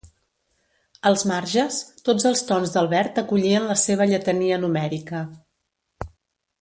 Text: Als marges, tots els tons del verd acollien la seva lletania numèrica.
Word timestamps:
Als 1.09 1.23
marges, 1.31 1.77
tots 2.09 2.25
els 2.29 2.41
tons 2.51 2.73
del 2.77 2.89
verd 2.95 3.21
acollien 3.23 3.69
la 3.73 3.77
seva 3.83 4.09
lletania 4.15 4.59
numèrica. 4.65 5.23